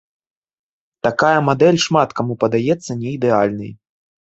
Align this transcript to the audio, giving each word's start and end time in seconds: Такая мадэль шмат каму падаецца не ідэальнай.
Такая 1.09 1.35
мадэль 1.51 1.79
шмат 1.85 2.09
каму 2.23 2.41
падаецца 2.47 2.91
не 3.07 3.17
ідэальнай. 3.17 3.71